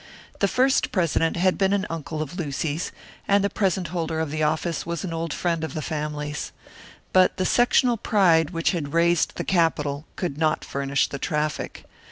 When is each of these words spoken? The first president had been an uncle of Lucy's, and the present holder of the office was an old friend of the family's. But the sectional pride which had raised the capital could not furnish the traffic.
The 0.39 0.47
first 0.47 0.91
president 0.91 1.37
had 1.37 1.59
been 1.59 1.73
an 1.73 1.85
uncle 1.87 2.23
of 2.23 2.35
Lucy's, 2.35 2.91
and 3.27 3.43
the 3.43 3.51
present 3.51 3.89
holder 3.89 4.19
of 4.19 4.31
the 4.31 4.41
office 4.41 4.83
was 4.83 5.03
an 5.03 5.13
old 5.13 5.31
friend 5.31 5.63
of 5.63 5.75
the 5.75 5.81
family's. 5.83 6.51
But 7.13 7.37
the 7.37 7.45
sectional 7.45 7.97
pride 7.97 8.49
which 8.49 8.71
had 8.71 8.93
raised 8.93 9.35
the 9.35 9.43
capital 9.43 10.07
could 10.15 10.39
not 10.39 10.65
furnish 10.65 11.07
the 11.07 11.19
traffic. 11.19 11.83